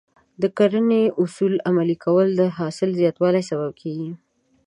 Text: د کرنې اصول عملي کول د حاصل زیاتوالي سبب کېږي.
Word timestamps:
د 0.41 0.43
کرنې 0.57 1.03
اصول 1.23 1.53
عملي 1.69 1.97
کول 2.05 2.27
د 2.39 2.41
حاصل 2.57 2.89
زیاتوالي 2.99 3.41
سبب 3.49 3.71
کېږي. 3.81 4.11